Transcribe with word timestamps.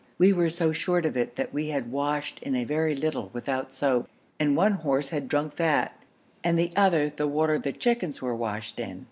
We 0.17 0.33
were 0.33 0.49
so 0.49 0.73
short 0.73 1.05
of 1.05 1.15
it 1.15 1.35
that 1.35 1.53
we 1.53 1.67
had 1.67 1.91
washed 1.91 2.39
in 2.41 2.55
a 2.55 2.63
very 2.63 2.95
little 2.95 3.29
without 3.33 3.71
soap, 3.71 4.09
and 4.39 4.57
one 4.57 4.71
horse 4.71 5.11
had 5.11 5.27
drunk 5.27 5.57
that, 5.57 5.95
and 6.43 6.57
the 6.57 6.71
other 6.75 7.13
the 7.15 7.27
water 7.27 7.59
the 7.59 7.71
chickens 7.71 8.19
were 8.19 8.35
washed 8.35 8.79
in. 8.79 8.99